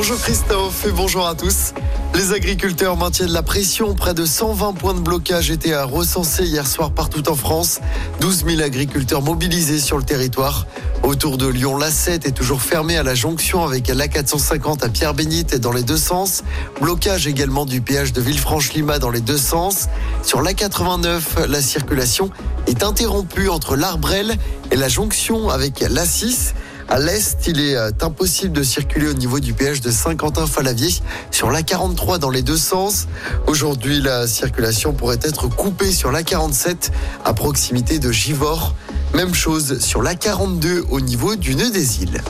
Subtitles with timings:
[0.00, 1.74] Bonjour Christophe et bonjour à tous.
[2.14, 3.96] Les agriculteurs maintiennent la pression.
[3.96, 7.80] Près de 120 points de blocage étaient à recenser hier soir partout en France.
[8.20, 10.68] 12 000 agriculteurs mobilisés sur le territoire.
[11.02, 15.72] Autour de Lyon, l'A7 est toujours fermée à la jonction avec l'A450 à Pierre-Bénite dans
[15.72, 16.44] les deux sens.
[16.80, 19.88] Blocage également du péage de Villefranche-Lima dans les deux sens.
[20.22, 22.30] Sur l'A89, la circulation
[22.68, 24.36] est interrompue entre l'Arbrel
[24.70, 26.52] et la jonction avec l'A6.
[26.90, 30.88] À l'est, il est euh, impossible de circuler au niveau du péage de Saint-Quentin-Falavier
[31.30, 33.08] sur l'A43 dans les deux sens.
[33.46, 36.90] Aujourd'hui, la circulation pourrait être coupée sur l'A47
[37.26, 38.74] à proximité de Givors.
[39.14, 42.22] Même chose sur l'A42 au niveau du nœud des îles.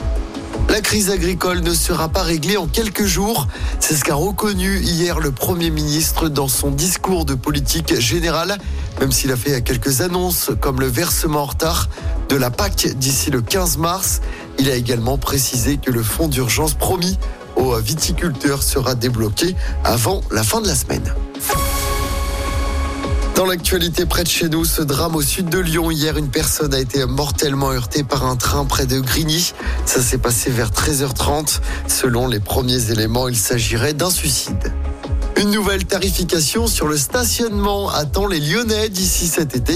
[0.79, 3.47] La crise agricole ne sera pas réglée en quelques jours.
[3.81, 8.57] C'est ce qu'a reconnu hier le Premier ministre dans son discours de politique générale,
[9.01, 11.89] même s'il a fait quelques annonces comme le versement en retard
[12.29, 14.21] de la PAC d'ici le 15 mars.
[14.57, 17.19] Il a également précisé que le fonds d'urgence promis
[17.57, 21.13] aux viticulteurs sera débloqué avant la fin de la semaine.
[23.39, 25.91] Dans l'actualité près de chez nous, ce drame au sud de Lyon.
[25.91, 29.53] Hier, une personne a été mortellement heurtée par un train près de Grigny.
[29.85, 31.61] Ça s'est passé vers 13h30.
[31.87, 34.73] Selon les premiers éléments, il s'agirait d'un suicide.
[35.39, 39.73] Une nouvelle tarification sur le stationnement attend les Lyonnais d'ici cet été.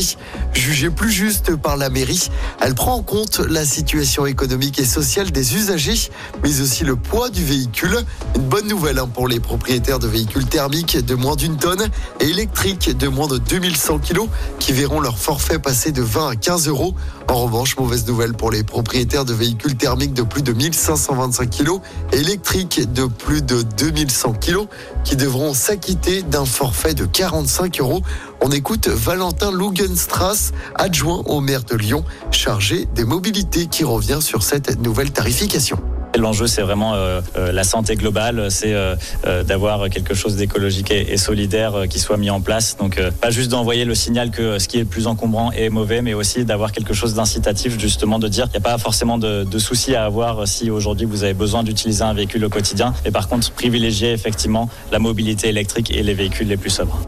[0.51, 5.31] Jugée plus juste par la mairie, elle prend en compte la situation économique et sociale
[5.31, 6.11] des usagers,
[6.43, 7.95] mais aussi le poids du véhicule.
[8.35, 11.87] Une bonne nouvelle hein, pour les propriétaires de véhicules thermiques de moins d'une tonne
[12.19, 14.27] et électriques de moins de 2100 kg
[14.59, 16.93] qui verront leur forfait passer de 20 à 15 euros.
[17.29, 21.79] En revanche, mauvaise nouvelle pour les propriétaires de véhicules thermiques de plus de 1525 kg
[22.11, 24.67] et électriques de plus de 2100 kg
[25.05, 28.01] qui devront s'acquitter d'un forfait de 45 euros.
[28.41, 34.43] On écoute Valentin Lugenstrass, adjoint au maire de Lyon, chargé des mobilités, qui revient sur
[34.43, 35.77] cette nouvelle tarification.
[36.17, 38.95] L'enjeu, c'est vraiment euh, euh, la santé globale, c'est euh,
[39.43, 42.77] d'avoir quelque chose d'écologique et, solidaire qui soit mis en place.
[42.77, 46.13] Donc, pas juste d'envoyer le signal que ce qui est plus encombrant est mauvais, mais
[46.13, 49.59] aussi d'avoir quelque chose d'incitatif, justement, de dire qu'il n'y a pas forcément de, de,
[49.59, 53.27] soucis à avoir si aujourd'hui vous avez besoin d'utiliser un véhicule au quotidien, mais par
[53.27, 56.99] contre, privilégier effectivement la mobilité électrique et les véhicules les plus sobres.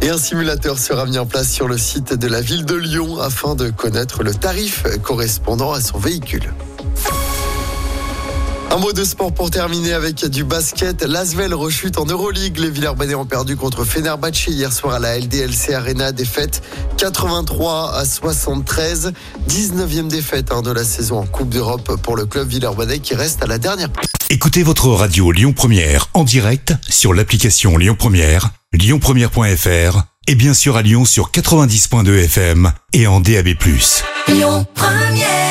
[0.00, 3.20] Et un simulateur sera mis en place sur le site de la ville de Lyon
[3.20, 6.52] afin de connaître le tarif correspondant à son véhicule.
[8.74, 11.04] Un mot de sport pour terminer avec du basket.
[11.04, 12.58] L'Asvel rechute en Euroleague.
[12.58, 16.10] Les Villers-Banais ont perdu contre Fenerbahçe hier soir à la LDLC Arena.
[16.10, 16.60] Défaite
[16.96, 19.12] 83 à 73.
[19.48, 23.44] 19e défaite hein, de la saison en Coupe d'Europe pour le club Villers-Banais qui reste
[23.44, 24.08] à la dernière place.
[24.28, 30.76] Écoutez votre radio Lyon Première en direct sur l'application Lyon Première, lyonpremière.fr et bien sûr
[30.76, 33.50] à Lyon sur 90.2 FM et en DAB+.
[34.26, 35.44] Lyon Première